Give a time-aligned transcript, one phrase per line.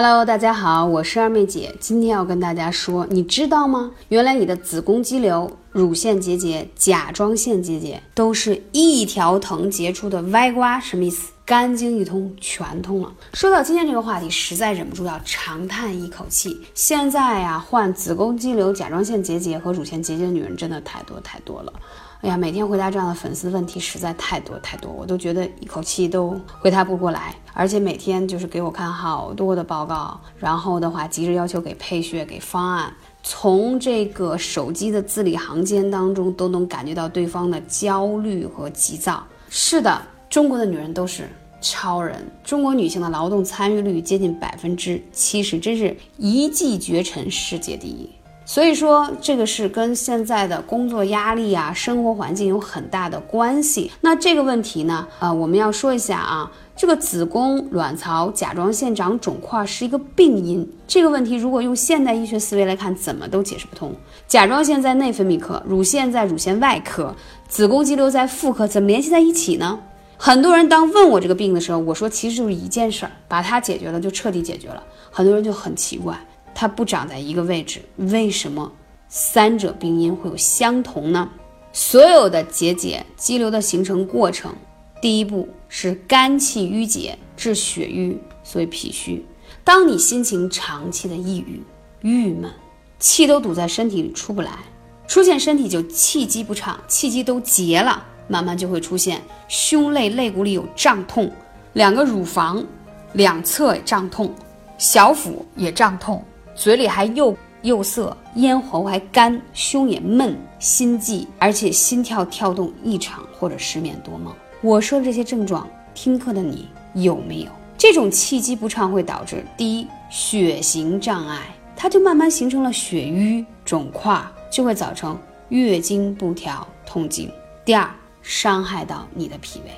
[0.00, 1.74] Hello，大家好，我是二妹姐。
[1.80, 3.90] 今天要跟大家说，你知道吗？
[4.10, 11.32] 原来你的子宫肌瘤、乳腺结节、甲状腺结节都是一条藤结出的歪瓜，什么意思？
[11.44, 13.12] 肝经一通，全通了。
[13.34, 16.56] 说到今天这个话题，实在忍不住要长叹一口气。
[16.74, 21.72] 现在呀，患子宫肌瘤、甲状腺结节和乳腺结节的女人真的太多太多了。
[22.20, 27.32] 哎呀，每天回答这样的粉丝问题实在太多太多，我都觉得一口气都回答不过来。
[27.54, 39.24] 而且每天就是给我看好多的报告，然后的话急着要求给配穴、给方案，从这个手机的字里行间当中都能感觉到对方的焦虑和急躁。
[39.48, 41.28] 是的，中国的女人都是
[41.60, 48.10] 超人，中国女性的劳动参与率接近百分之七十，真是一骑绝尘，世界第一。
[48.48, 53.92] 所以说，这个是跟现在的工作压力啊、生活环境有很大的关系。
[54.00, 60.66] 那这个问题呢，呃，我们要说一下啊，这个子宫、卵巢、甲状腺长肿块是一个病因。
[60.86, 63.94] 这个问题如果用现代医学思维来看，怎么都解释不通。
[64.26, 67.14] 甲状腺在内分泌科，乳腺在乳腺外科，
[67.48, 69.78] 子宫肌瘤在妇科，怎么联系在一起呢？
[70.16, 74.82] 很多人当问我这个病的时候，我说其实就是一件事儿，把它解决了就彻底解决了。
[75.10, 76.18] 很多人就很奇怪。
[76.60, 78.72] 它不长在一个位置，为什么
[79.08, 81.30] 三者病因会有相同呢？
[81.72, 84.52] 所有的结节、肌瘤的形成过程，
[85.00, 89.24] 第一步是肝气郁结致血瘀，所以脾虚。
[89.62, 91.62] 当你心情长期的抑郁、
[92.00, 92.50] 郁闷，
[92.98, 94.58] 气都堵在身体里出不来，
[95.06, 101.30] 出现身体就气机不畅，气机都结了，慢慢就会出现胸肋肋骨里有胀痛，
[101.74, 102.66] 两个乳房
[103.12, 104.34] 两侧胀痛，
[104.76, 106.20] 小腹也胀痛。
[106.58, 114.34] 嘴里还又又涩，咽喉还干，胸也闷，心悸，而且心跳跳动异常或者失眠多梦。
[114.60, 117.50] 我说的这些症状，听课的你有没有？
[117.76, 121.42] 这种气机不畅会导致第一血行障碍，
[121.76, 124.20] 它就慢慢形成了血瘀肿块，
[124.50, 125.16] 就会造成
[125.50, 127.30] 月经不调、痛经。
[127.64, 127.88] 第二，
[128.20, 129.70] 伤害到你的脾胃，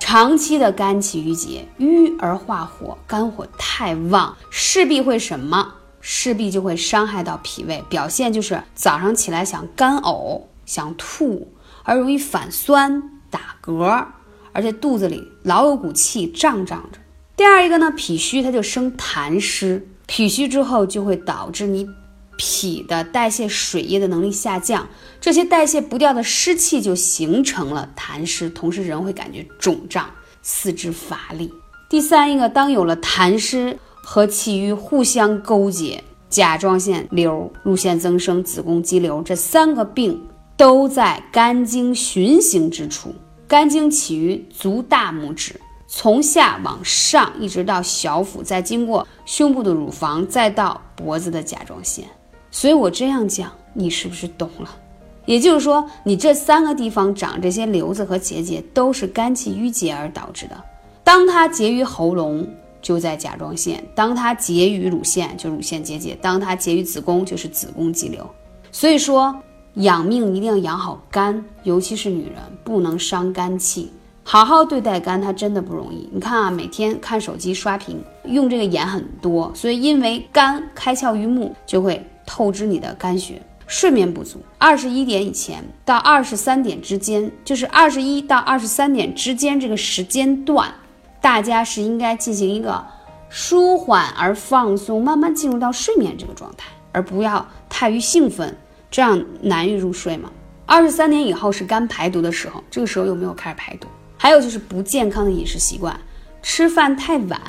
[0.00, 5.72] 长期的肝气郁结，郁而化火，肝火太旺，势必会什么？
[6.06, 11.50] 势必就会伤害到脾胃，表现就是早上起来想干呕、想吐，
[11.82, 14.04] 而容易反酸、打嗝，
[14.52, 16.98] 而且肚子里老有股气胀胀着。
[17.34, 21.88] 第二一个呢，脾虚它就生痰湿，脾虚之后就会导致你
[22.36, 24.86] 脾的代谢水液的能力下降，
[25.22, 30.10] 这些代谢不掉的湿气就形成了痰湿，同时人会感觉肿胀、
[30.42, 31.50] 四肢乏力。
[31.88, 33.78] 第三一个，当有了痰湿。
[34.04, 40.20] 和气郁互相勾结，甲状腺瘤、乳腺增生、子宫肌瘤这三个病
[40.56, 43.14] 都在肝经循行之处。
[43.48, 52.04] 肝经起于足大拇指，从下往上一直到小腹，再经过胸部的乳房，再到脖子的甲状腺。
[52.50, 54.68] 所以我这样讲，你是不是懂了？
[55.26, 60.56] 也就是说，你这三个地方长这些瘤子和结节，都是肝气郁结而导致的。
[61.02, 62.46] 当它结于喉咙。
[62.84, 68.28] 就在甲状腺，当它结于乳腺，就乳腺结节；当它结于子宫，就是子宫肌瘤。
[68.70, 69.34] 所以说，
[69.76, 73.90] 养命一定要养好肝，尤其是女人，不能伤肝气，
[74.22, 76.06] 好好对待肝，它真的不容易。
[76.12, 83.40] 你看啊，每天看手机刷屏，用这个眼很多，所以因为肝开窍于目，就会透支你的肝血。
[83.66, 90.70] 睡眠不足，二十一点以前到二十三点之间，就是二十一到二十三点之间这个时间段。
[91.24, 92.84] 大家是应该进行一个
[93.30, 98.54] 舒缓而放松，慢慢进入到睡眠这个状态，而不要太于兴奋，
[98.90, 100.30] 这样难以入睡嘛。
[100.66, 103.88] 二十三点以后是肝排毒的时候，这个时候有没有开始排毒？
[104.18, 105.98] 还有就是不健康的饮食习惯，
[106.42, 107.40] 吃饭太晚，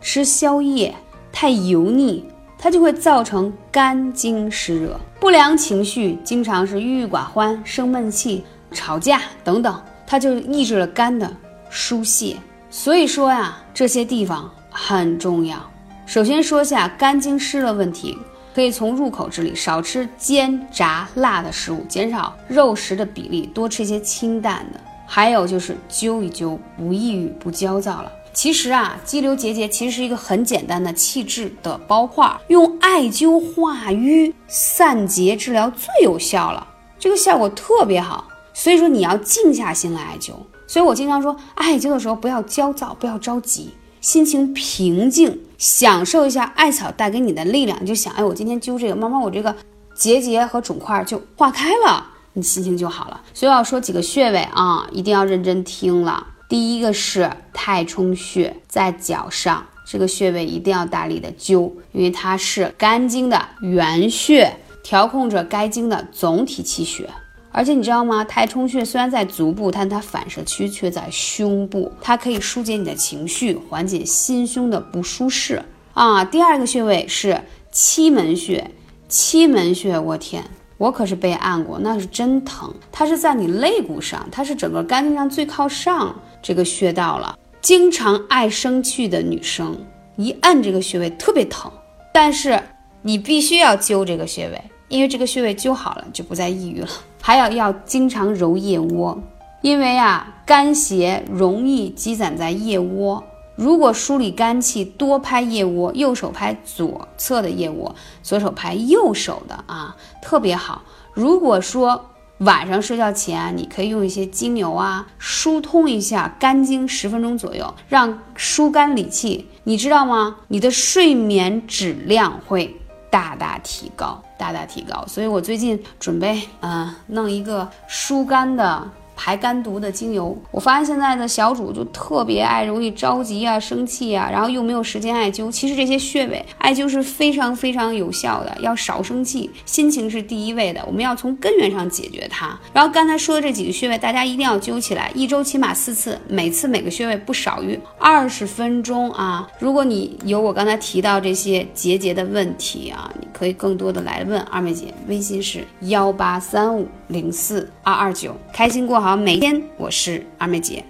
[0.00, 0.94] 吃宵夜
[1.32, 2.24] 太油腻，
[2.56, 4.96] 它就会造成肝经湿热。
[5.18, 11.28] 不良情绪经常是郁郁寡欢、生闷气、吵架等等，它就抑制了肝的
[11.68, 12.36] 疏泄。
[12.70, 15.58] 所以说呀，这些地方很重要。
[16.06, 18.16] 首先说下肝经湿的问题，
[18.54, 24.80] 可以从入口这里少吃煎炸辣的食物，减少肉食的比例，多吃一些清淡的。
[25.06, 28.12] 还有就是灸一灸，不抑郁不焦躁了。
[28.34, 36.66] 其实啊，肌瘤结节其实是一个很简单的气滞的包块，用艾灸化瘀散结治疗最有效了，
[36.98, 38.28] 这个效果特别好。
[38.52, 40.34] 所以说你要静下心来艾灸。
[40.68, 43.70] 所以我经常说，艾灸的时候不要焦躁，不要着急，
[44.02, 47.78] 心情平静，享受一下艾草带给你的力量。
[47.80, 49.56] 你就想，哎，我今天灸这个，慢慢我这个
[49.94, 53.20] 结节和肿块就化开了， 你心情就好了。
[53.32, 56.26] 所以我要说几个穴位啊，一定要认真听了。
[56.50, 67.08] 第一个是太冲穴，在脚上，这个穴位一定要大力的灸，因为它是肝经的原穴，调控着该经的总体气血。
[67.50, 68.24] 而且你知道吗？
[68.24, 75.62] 太冲穴虽然在足部，但它反射区却在胸部，它可以疏解你的情绪，缓解心胸的不舒适
[75.94, 76.24] 啊。
[76.24, 77.40] 第二个穴位是
[77.72, 78.70] 期门穴，
[79.08, 80.44] 期门穴，我天，
[80.76, 82.72] 我可是被按过，那是真疼。
[82.92, 87.36] 它是在你肋骨上，它是整个肝经上最靠上这个穴道了。
[87.60, 89.76] 经常爱生气的女生
[90.16, 91.70] 一按这个穴位特别疼，
[92.14, 92.62] 但是
[93.02, 96.88] 你必须要灸这个穴位，因为这个穴位灸好了就不再抑郁了。
[97.20, 99.20] 还要要经常揉腋窝，
[99.60, 103.24] 因为啊肝邪容易积攒在腋窝。
[103.56, 110.82] 如果梳理肝气，多拍腋窝，右手拍左侧的腋窝，左手拍右手的啊，特别好。
[111.12, 119.48] 如果说晚上睡觉前，你可以用一些精油啊，疏通一下肝经十分钟左右，让疏肝理气。
[119.64, 120.36] 你知道吗？
[120.46, 125.04] 你的睡眠质量会大大提高，大大提高。
[125.06, 128.88] 所以我最近准备，嗯，弄一个疏肝的。
[129.20, 135.50] 排肝毒的精油，我发现现在的小主就特别爱容易着急啊、生气啊，然后又没有时间艾灸。
[135.50, 140.80] 其实这些穴位艾灸是非常非常有效的，要少生气，心情是第一位的。
[140.86, 142.56] 我们要从根源上解决它。
[142.72, 147.76] 然后刚才说的这几个穴位，大家一定要灸起来，一周起码四次，每次每个穴位不少于
[148.10, 149.46] 二十分钟啊。
[149.58, 159.10] 如果你有我刚才提到这些结节的问题啊，你可以更多的来问二妹姐，微信是幺八三五零四二二九，开心过好。
[159.10, 160.82] 好，每天我是二妹姐。